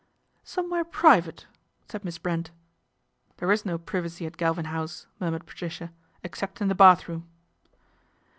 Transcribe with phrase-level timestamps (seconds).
[0.43, 1.45] "Somewhere private,"
[1.87, 2.49] said Miss Brent.'
[3.37, 5.91] There is no privacy at Galvin House," mur mured Patricia,"
[6.23, 7.27] except in the bathroom."